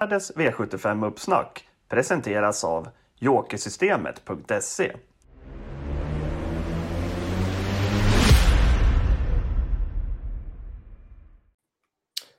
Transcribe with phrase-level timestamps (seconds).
[0.00, 4.92] Världens V75-uppsnack presenteras av Jokersystemet.se.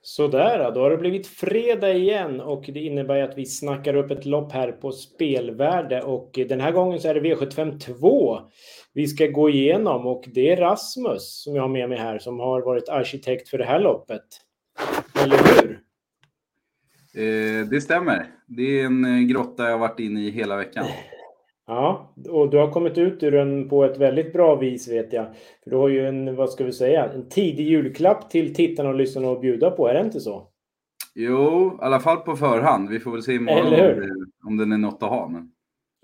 [0.01, 4.25] Sådär, då har det blivit fredag igen och det innebär att vi snackar upp ett
[4.25, 8.39] lopp här på spelvärde och den här gången så är det V75 2
[8.93, 12.39] vi ska gå igenom och det är Rasmus som jag har med mig här som
[12.39, 14.25] har varit arkitekt för det här loppet.
[15.23, 15.60] Eller hur?
[17.17, 18.25] Eh, det stämmer.
[18.47, 20.85] Det är en eh, grotta jag har varit inne i hela veckan.
[21.67, 25.25] Ja, och du har kommit ut ur den på ett väldigt bra vis vet jag.
[25.63, 28.95] För du har ju en, vad ska vi säga, en tidig julklapp till tittarna och
[28.95, 30.47] lyssnarna att bjuda på, är det inte så?
[31.15, 32.89] Jo, i alla fall på förhand.
[32.89, 34.09] Vi får väl se imorgon om, det,
[34.47, 35.27] om den är något att ha.
[35.27, 35.51] Men...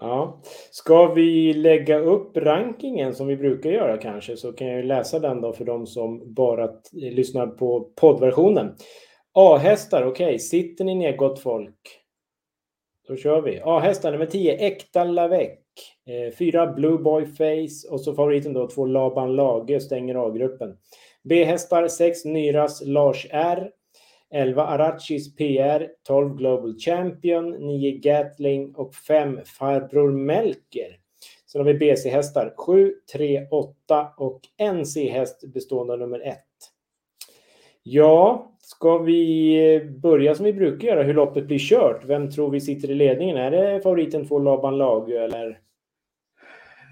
[0.02, 0.41] Ja.
[0.71, 5.19] Ska vi lägga upp rankingen som vi brukar göra kanske så kan jag ju läsa
[5.19, 8.75] den då för de som bara lyssnar på poddversionen.
[9.39, 10.25] A-hästar, okej.
[10.25, 10.39] Okay.
[10.39, 11.99] Sitter ni ner gott folk?
[13.07, 13.61] Då kör vi.
[13.63, 15.59] A-hästar nummer 10, Äkta Lavec.
[16.38, 20.77] 4 eh, Blue Boy Face och så favoriten då två Laban Lage stänger A-gruppen.
[21.23, 23.71] B-hästar 6 Nyras Lars R.
[24.29, 30.99] 11 Arachis PR, 12 Global Champion, 9 Gatling och 5 Farbror Melker.
[31.51, 34.41] Sen har vi BC-hästar 7, 3, 8 och
[34.73, 36.38] NC-häst bestående av nummer 1.
[37.83, 42.05] Ja, ska vi börja som vi brukar göra, hur loppet blir kört?
[42.05, 43.37] Vem tror vi sitter i ledningen?
[43.37, 45.59] Är det favoriten två Laban Lagö eller?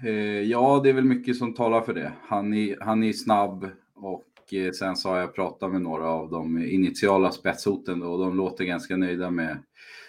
[0.06, 2.12] Eh, ja, det är väl mycket som talar för det.
[2.22, 6.30] Han är, han är snabb och eh, sen så har jag pratat med några av
[6.30, 9.58] de initiala spetshoten och de låter ganska nöjda med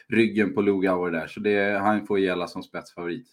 [0.09, 3.27] ryggen på Lugauer där, så det, han får gälla som spetsfavorit.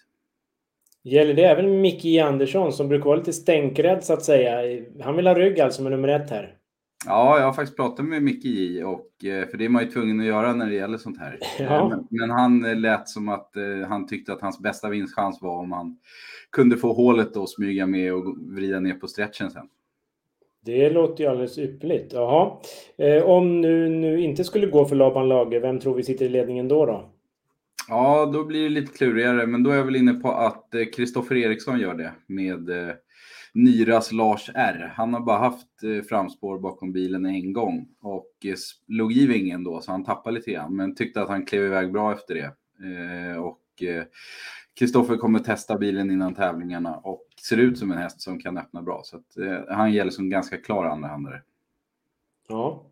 [1.03, 4.83] Gäller det även Micke Andersson som brukar vara lite stänkrädd så att säga?
[5.01, 6.59] Han vill ha rygg alltså med nummer ett här.
[7.07, 9.91] Ja, jag har faktiskt pratat med Micke J, och, eh, för det är man ju
[9.91, 11.39] tvungen att göra när det gäller sånt här.
[11.59, 11.89] Ja.
[11.89, 15.59] Men, men, han eh, lät som att eh, han tyckte att hans bästa vinstchans var
[15.59, 15.99] om han
[16.53, 19.69] kunde få hålet och smyga med och vrida ner på stretchen sen.
[20.65, 22.13] Det låter ju alldeles ypperligt.
[22.13, 22.53] Jaha.
[23.25, 26.69] om nu, nu inte skulle gå för Laban Lager, vem tror vi sitter i ledningen
[26.69, 26.87] då?
[26.87, 27.11] då?
[27.89, 31.37] Ja, då blir det lite klurigare, men då är jag väl inne på att Kristoffer
[31.37, 32.71] Eriksson gör det med
[33.55, 34.93] Nyras Lars R.
[34.97, 38.55] Han har bara haft eh, framspår bakom bilen en gång och eh,
[38.87, 41.93] låg i vingen då så han tappade lite grann men tyckte att han klev iväg
[41.93, 42.55] bra efter det.
[42.87, 44.05] Eh, och eh,
[44.79, 48.83] Kristoffer kommer testa bilen innan tävlingarna och ser ut som en häst som kan öppna
[48.83, 49.37] bra så att,
[49.69, 51.43] han gäller som ganska klar andrahandare.
[52.49, 52.87] Ja,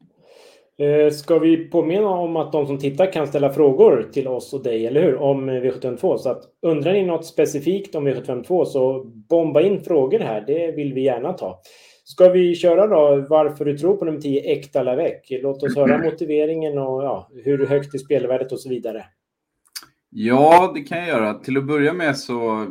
[1.13, 4.87] ska vi påminna om att de som tittar kan ställa frågor till oss och dig,
[4.87, 5.17] eller hur?
[5.17, 6.17] Om V752.
[6.17, 10.45] Så att undrar ni något specifikt om V752 så bomba in frågor här.
[10.47, 11.61] Det vill vi gärna ta.
[12.05, 15.13] Ska vi köra då varför du tror på nummer 10, Äkta Lavec?
[15.31, 19.05] Låt oss höra motiveringen och ja, hur högt är spelvärdet och så vidare.
[20.11, 21.35] Ja, det kan jag göra.
[21.35, 22.67] Till att börja med så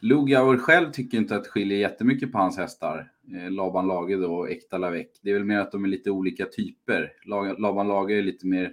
[0.00, 3.11] Lugauer själv tycker inte att det skiljer jättemycket på hans hästar.
[3.30, 5.06] Eh, Laban Lage då och Äkta Lavec.
[5.22, 7.12] Det är väl mer att de är lite olika typer.
[7.58, 8.72] Laban Lage är lite mer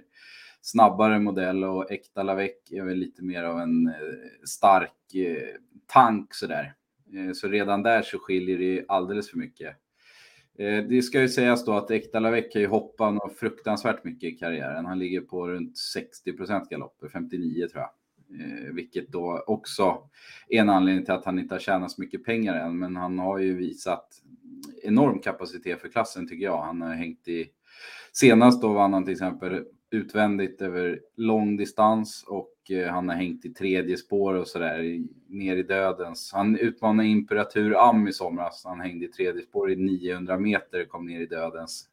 [0.60, 3.94] snabbare modell och Äkta Lavec är väl lite mer av en eh,
[4.44, 5.56] stark eh,
[5.86, 6.74] tank sådär.
[7.34, 9.76] Så redan där så skiljer det alldeles för mycket.
[10.88, 14.86] Det ska ju sägas då att Äkta Lavec har ju hoppat fruktansvärt mycket i karriären.
[14.86, 17.90] Han ligger på runt 60 procent galopper, 59 tror jag.
[18.34, 20.08] Eh, vilket då också
[20.48, 22.78] är en anledning till att han inte har tjänat så mycket pengar än.
[22.78, 24.22] Men han har ju visat
[24.90, 26.62] enorm kapacitet för klassen tycker jag.
[26.62, 27.46] Han har hängt i...
[28.12, 33.44] Senast då vann han till exempel utvändigt över lång distans och eh, han har hängt
[33.44, 36.30] i tredje spår och sådär ner i dödens.
[36.34, 38.62] Han utmanade Imperatur Am i somras.
[38.64, 41.86] Han hängde i tredje spår i 900 meter och kom ner i dödens.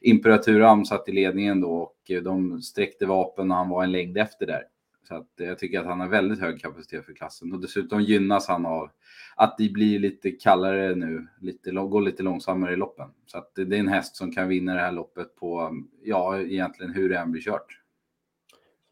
[0.00, 3.92] Imperatur Am satt i ledningen då och eh, de sträckte vapen och han var en
[3.92, 4.62] längd efter där.
[5.08, 8.48] Så att jag tycker att han har väldigt hög kapacitet för klassen och dessutom gynnas
[8.48, 8.90] han av
[9.36, 13.08] att det blir lite kallare nu, lite, går lite långsammare i loppen.
[13.26, 16.92] Så att det är en häst som kan vinna det här loppet på, ja, egentligen
[16.92, 17.80] hur det än blir kört.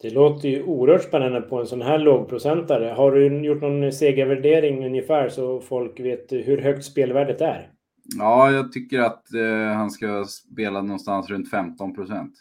[0.02, 2.84] Det låter ju oerhört spännande på en sån här lågprocentare.
[2.86, 7.70] Har du gjort någon segervärdering ungefär så folk vet hur högt spelvärdet är?
[8.18, 12.34] Ja, jag tycker att eh, han ska spela någonstans runt 15 procent.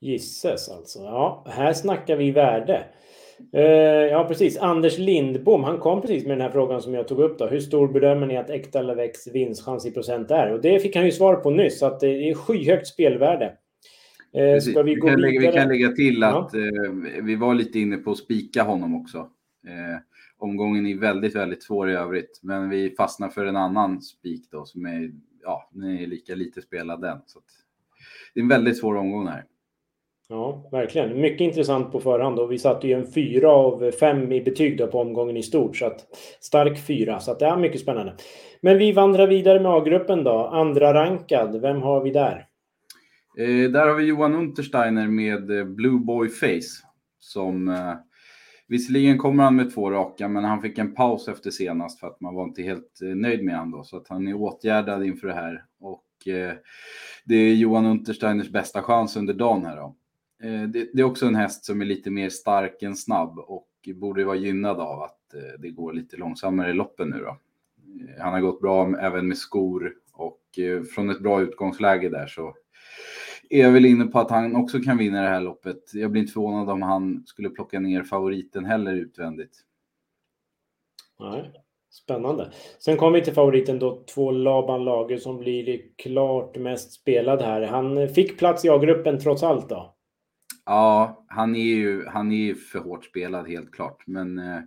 [0.00, 0.98] Gisses alltså.
[0.98, 2.84] Ja, här snackar vi värde.
[3.54, 3.62] Uh,
[4.10, 4.58] ja, precis.
[4.58, 7.38] Anders Lindbom, han kom precis med den här frågan som jag tog upp.
[7.38, 7.46] Då.
[7.46, 10.52] Hur stor bedömer ni att Äkta Lavex vinstchans i procent är?
[10.52, 13.52] Och det fick han ju svar på nyss, att det är skyhögt spelvärde.
[14.38, 16.58] Uh, ska vi, vi, gå kan lägga, vi kan lägga till att ja.
[16.58, 19.28] uh, vi var lite inne på att spika honom också.
[20.38, 24.64] omgången är väldigt, väldigt svår i övrigt, men vi fastnar för en annan spik då
[24.64, 25.10] som är,
[25.42, 27.18] ja, den är lika lite spelad den.
[27.26, 27.40] Så
[28.34, 29.44] det är en väldigt svår omgång här.
[30.30, 31.20] Ja, verkligen.
[31.20, 34.86] Mycket intressant på förhand och vi satte ju en fyra av fem i betyg då
[34.86, 35.76] på omgången i stort.
[35.76, 36.06] Så att
[36.40, 38.14] stark fyra, så att det är mycket spännande.
[38.60, 40.46] Men vi vandrar vidare med A-gruppen då.
[40.46, 42.46] Andra rankad, vem har vi där?
[43.38, 46.86] Eh, där har vi Johan Untersteiner med eh, Blue Boy Face.
[47.18, 47.94] Som, eh,
[48.68, 52.20] visserligen kommer han med två raka, men han fick en paus efter senast för att
[52.20, 53.84] man var inte helt eh, nöjd med honom då.
[53.84, 55.64] Så att han är åtgärdad inför det här.
[55.80, 56.52] Och eh,
[57.24, 59.96] det är Johan Untersteiners bästa chans under dagen här då.
[60.42, 63.68] Eh, det, det, är också en häst som är lite mer stark än snabb och
[63.94, 67.28] borde vara gynnad av att eh, det går lite långsammare i loppen nu då.
[67.28, 70.40] Eh, han har gått bra även med skor och
[70.94, 72.54] från ett bra utgångsläge där så
[73.50, 75.94] är jag väl inne på att han också kan vinna det här loppet.
[75.94, 79.56] Jag blir inte förvånad om han skulle plocka ner favoriten heller utvändigt.
[81.20, 81.52] Nej,
[81.90, 82.52] spännande.
[82.78, 87.62] Sen kommer vi till favoriten då, två Laban Lager som blir klart mest spelad här.
[87.62, 89.94] Han fick plats i A-gruppen trots allt då.
[90.68, 94.02] Ja, han är ju han är för hårt spelad helt klart.
[94.06, 94.60] Men eh,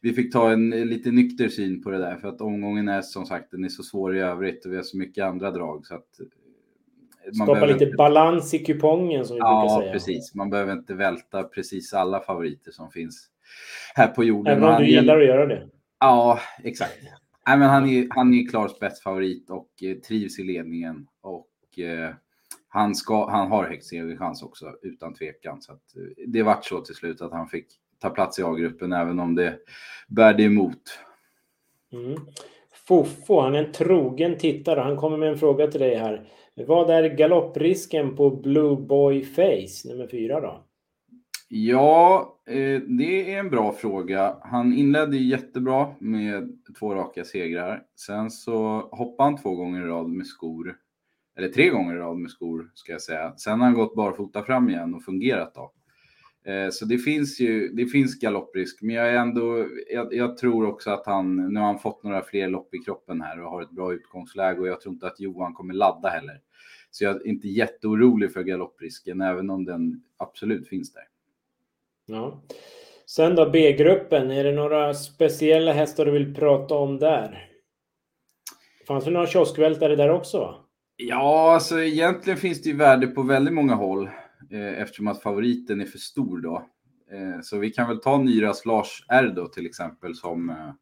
[0.00, 3.26] vi fick ta en lite nykter syn på det där för att omgången är som
[3.26, 5.94] sagt den är så svår i övrigt och vi har så mycket andra drag så
[5.94, 6.26] att eh,
[7.38, 7.96] man Skapa lite inte...
[7.96, 9.86] balans i kupongen som vi ja, brukar säga.
[9.86, 10.34] Ja, precis.
[10.34, 13.28] Man behöver inte välta precis alla favoriter som finns
[13.94, 14.56] här på jorden.
[14.56, 15.68] Även om du gillar att göra det.
[16.00, 16.98] Ja, exakt.
[17.46, 21.06] Nej, men han är, han är klar spetsfavorit och eh, trivs i ledningen.
[21.20, 22.14] Och eh,
[22.74, 25.62] han, ska, han har högst segerchans också, utan tvekan.
[25.62, 27.66] Så att, eh, det vart så till slut att han fick
[27.98, 29.58] ta plats i A-gruppen, även om det
[30.08, 30.82] bärde emot.
[31.92, 32.20] Mm.
[32.88, 34.80] Fofo, han är en trogen tittare.
[34.80, 36.28] Han kommer med en fråga till dig här.
[36.54, 40.64] Vad är galopprisken på Blue Boy Face, nummer fyra då?
[41.48, 44.36] Ja, eh, det är en bra fråga.
[44.42, 47.82] Han inledde jättebra med två raka segrar.
[47.96, 50.76] Sen så hoppade han två gånger i rad med skor
[51.36, 53.36] eller tre gånger i rad med skor ska jag säga.
[53.36, 55.72] Sen har han gått barfota fram igen och fungerat då.
[56.44, 60.66] Eh, så det finns ju, det finns galopprisk, men jag är ändå, jag, jag, tror
[60.66, 63.62] också att han, nu har han fått några fler lopp i kroppen här och har
[63.62, 66.40] ett bra utgångsläge och jag tror inte att Johan kommer ladda heller.
[66.90, 71.04] Så jag är inte jätteorolig för galopprisken, även om den absolut finns där.
[72.06, 72.42] Ja.
[73.06, 77.48] Sen då B-gruppen, är det några speciella hästar du vill prata om där?
[78.86, 80.61] Fanns det några kioskvältare där också?
[81.04, 84.10] Ja, alltså egentligen finns det ju värde på väldigt många håll
[84.50, 86.56] eh, eftersom att favoriten är för stor då.
[87.12, 90.72] Eh, så vi kan väl ta Nyras Lars R då till exempel som eh,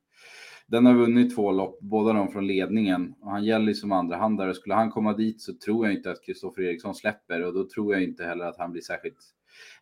[0.67, 4.55] den har vunnit två lopp, båda de från ledningen och han gäller ju som andrahandare.
[4.55, 7.95] Skulle han komma dit så tror jag inte att Kristoffer Eriksson släpper och då tror
[7.95, 9.19] jag inte heller att han blir särskilt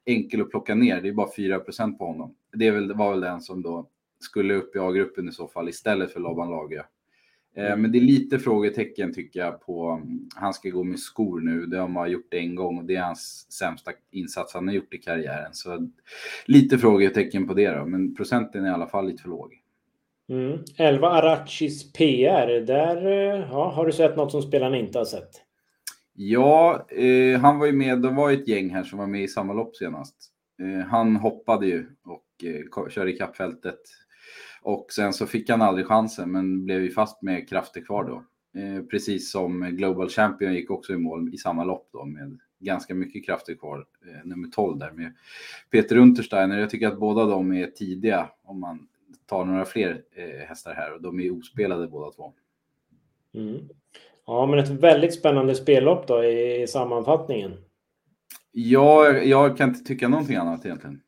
[0.06, 1.02] enkel att plocka ner.
[1.02, 2.34] Det är bara 4% på honom.
[2.52, 3.88] Det var väl den som då
[4.20, 6.84] skulle upp i A-gruppen i så fall istället för Laban Lager.
[7.58, 7.76] Eh.
[7.76, 10.02] Men det är lite frågetecken tycker jag på,
[10.34, 13.02] han ska gå med skor nu, det har man gjort en gång och det är
[13.02, 15.54] hans sämsta insats han har gjort i karriären.
[15.54, 15.88] Så
[16.46, 19.52] lite frågetecken på det då, men procenten är i alla fall lite för låg.
[20.30, 20.58] Mm.
[20.78, 25.30] 11 Arachis PR, där eh, ja, har du sett något som spelarna inte har sett?
[26.14, 29.28] Ja, eh, han var ju med, det var ett gäng här som var med i
[29.28, 30.14] samma lopp senast.
[30.62, 33.80] Eh, han hoppade ju och eh, körde i kappfältet
[34.68, 38.24] och sen så fick han aldrig chansen men blev ju fast med krafter kvar då.
[38.60, 42.94] Eh, precis som Global Champion gick också i mål i samma lopp då med ganska
[42.94, 45.14] mycket krafter kvar, eh, nummer 12 där med
[45.70, 46.58] Peter Untersteiner.
[46.58, 48.88] Jag tycker att båda de är tidiga om man
[49.26, 52.32] tar några fler eh, hästar här och de är ospelade båda två.
[53.34, 53.68] Mm.
[54.26, 57.52] Ja, men ett väldigt spännande spellopp då i, i sammanfattningen.
[58.52, 61.00] Ja, jag kan inte tycka någonting annat egentligen.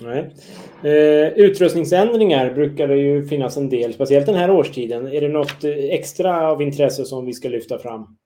[0.00, 0.34] Nej.
[0.82, 5.06] Eh, utrustningsändringar brukar det ju finnas en del, speciellt den här årstiden.
[5.06, 8.16] Är det något eh, extra av intresse som vi ska lyfta fram?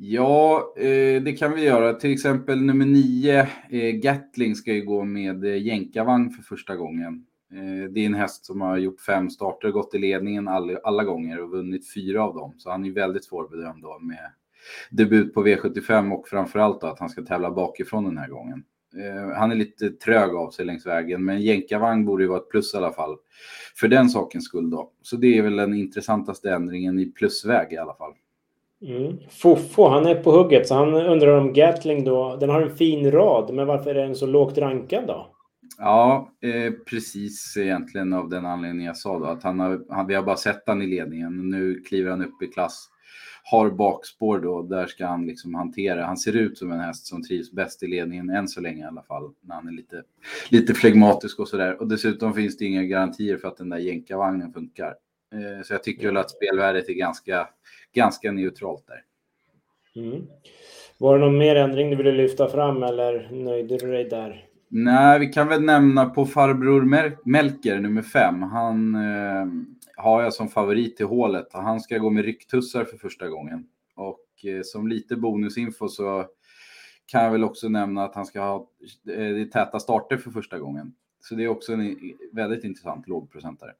[0.00, 1.94] Ja, eh, det kan vi göra.
[1.94, 7.24] Till exempel nummer nio, eh, Gatling, ska ju gå med eh, jänkarvagn för första gången.
[7.52, 11.04] Eh, det är en häst som har gjort fem starter, gått i ledningen alla, alla
[11.04, 12.54] gånger och vunnit fyra av dem.
[12.58, 14.30] Så han är väldigt svårbedömd då med
[14.90, 18.64] debut på V75 och framförallt då att han ska tävla bakifrån den här gången.
[18.96, 22.48] Eh, han är lite trög av sig längs vägen, men jänkarvagn borde ju vara ett
[22.48, 23.16] plus i alla fall.
[23.76, 24.90] För den sakens skull då.
[25.02, 28.12] Så det är väl den intressantaste ändringen i plusväg i alla fall.
[28.82, 29.16] Mm.
[29.30, 33.10] Fofo, han är på hugget, så han undrar om Gatling då, den har en fin
[33.10, 35.26] rad, men varför är den så lågt rankad då?
[35.78, 40.14] Ja, eh, precis egentligen av den anledningen jag sa då, att han har, han, vi
[40.14, 41.50] har bara sett han i ledningen.
[41.50, 42.90] Nu kliver han upp i klass
[43.50, 46.04] har bakspår då, där ska han liksom hantera.
[46.04, 48.86] Han ser ut som en häst som trivs bäst i ledningen än så länge i
[48.86, 50.02] alla fall, när han är lite,
[50.48, 51.80] lite flegmatisk och sådär.
[51.80, 54.94] Och dessutom finns det inga garantier för att den där jänkarvagnen funkar.
[55.32, 57.48] Eh, så jag tycker väl att spelvärdet är ganska,
[57.92, 59.04] ganska neutralt där.
[60.02, 60.26] Mm.
[60.98, 64.47] Var det någon mer ändring du ville lyfta fram eller nöjde du dig där?
[64.68, 66.82] Nej, vi kan väl nämna på farbror
[67.24, 68.42] Melker, nummer fem.
[68.42, 69.46] Han eh,
[69.96, 71.46] har jag som favorit till hålet.
[71.52, 73.66] Han ska gå med rycktussar för första gången.
[73.96, 76.24] Och eh, som lite bonusinfo så
[77.06, 78.68] kan jag väl också nämna att han ska ha
[79.16, 80.92] eh, täta starter för första gången.
[81.20, 81.96] Så det är också en
[82.32, 83.72] väldigt intressant lågprocentare.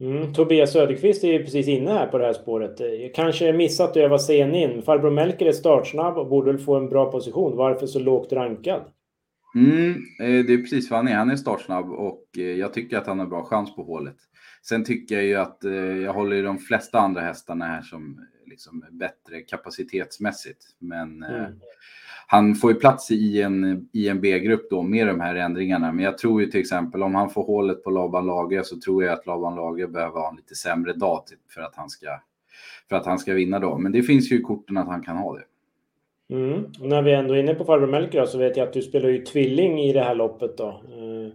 [0.00, 2.80] Mm, Tobias Söderqvist är ju precis inne här på det här spåret.
[2.80, 4.82] Jag kanske missat att jag var sen in.
[4.82, 7.56] Farbror Melker är startsnabb och borde väl få en bra position.
[7.56, 8.82] Varför så lågt rankad?
[9.54, 11.14] Mm, eh, det är precis vad han är.
[11.14, 14.16] Han är startsnabb och eh, jag tycker att han har bra chans på hålet.
[14.62, 18.20] Sen tycker jag ju att eh, jag håller i de flesta andra hästarna här som
[18.46, 20.64] liksom bättre kapacitetsmässigt.
[20.78, 21.52] Men mm.
[22.26, 25.92] han får ju plats i en, i en B-grupp då med de här ändringarna.
[25.92, 29.04] Men jag tror ju till exempel om han får hålet på Laban Lager så tror
[29.04, 31.22] jag att Laban Lager behöver ha en lite sämre dag
[31.54, 32.06] för att han ska,
[32.88, 33.78] för att han ska vinna då.
[33.78, 35.44] Men det finns ju i korten att han kan ha det.
[36.30, 36.64] Mm.
[36.80, 39.24] när vi ändå är inne på farbror Melker så vet jag att du spelar ju
[39.24, 40.68] tvilling i det här loppet då.
[40.68, 41.32] Eh,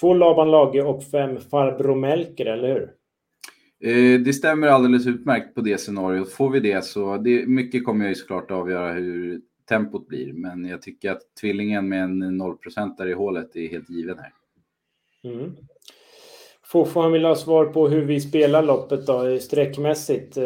[0.00, 2.90] två Laban Lage och fem farbror Melker, eller hur?
[3.84, 6.32] Eh, det stämmer alldeles utmärkt på det scenariot.
[6.32, 10.32] Får vi det så det, mycket kommer jag ju såklart avgöra hur tempot blir.
[10.32, 12.56] Men jag tycker att tvillingen med en 0
[12.98, 14.32] där i hålet är helt given här.
[15.24, 15.52] Mm.
[16.64, 20.38] Fofo han vill ha svar på hur vi spelar loppet då, sträckmässigt.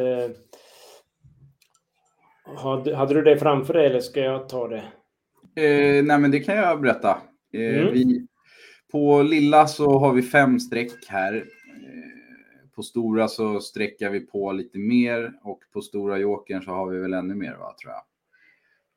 [2.56, 4.84] Hade, hade du det framför dig eller ska jag ta det?
[5.54, 7.18] Eh, nej, men det kan jag berätta.
[7.52, 7.92] Eh, mm.
[7.92, 8.26] vi,
[8.92, 11.34] på lilla så har vi fem streck här.
[11.34, 16.90] Eh, på stora så sträcker vi på lite mer och på stora jokern så har
[16.90, 18.02] vi väl ännu mer, va, tror jag.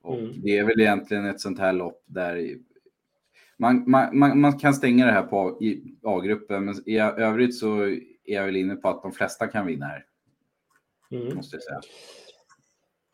[0.02, 0.42] Och mm.
[0.44, 2.58] det är väl egentligen ett sånt här lopp där
[3.58, 5.60] man, man, man, man kan stänga det här på
[6.04, 9.86] A-gruppen, men i övrigt så är jag väl inne på att de flesta kan vinna
[9.86, 10.06] här.
[11.12, 11.36] Mm.
[11.36, 11.82] Måste jag säga.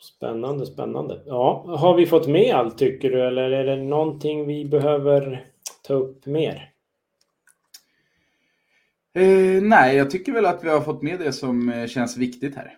[0.02, 1.22] Spännande, spännande.
[1.26, 5.46] Ja, har vi fått med allt tycker du eller är det någonting vi behöver
[5.88, 6.70] ta upp mer?
[9.14, 12.56] Eh, nej, jag tycker väl att vi har fått med det som eh, känns viktigt
[12.56, 12.78] här.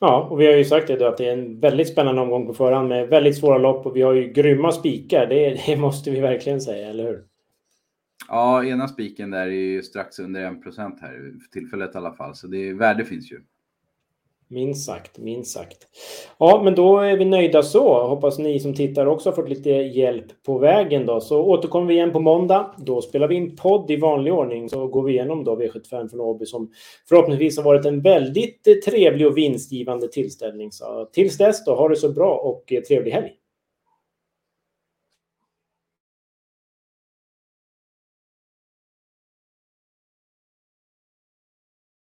[0.00, 2.46] Ja, och vi har ju sagt det då, att det är en väldigt spännande omgång
[2.46, 5.26] på förhand med väldigt svåra lopp och vi har ju grymma spikar.
[5.26, 7.24] Det, det måste vi verkligen säga, eller hur?
[8.28, 12.34] Ja, ena spiken där är ju strax under 1% här för tillfället i alla fall,
[12.34, 13.40] så det värde finns ju.
[14.48, 15.78] Minst sagt, minst sagt.
[16.38, 18.06] Ja, men då är vi nöjda så.
[18.06, 21.20] Hoppas ni som tittar också har fått lite hjälp på vägen då.
[21.20, 22.74] Så återkommer vi igen på måndag.
[22.78, 24.68] Då spelar vi in podd i vanlig ordning.
[24.68, 26.70] Så går vi igenom då V75 från Åby som
[27.08, 30.72] förhoppningsvis har varit en väldigt trevlig och vinstgivande tillställning.
[30.72, 33.30] Så tills dess då, ha det så bra och trevlig helg.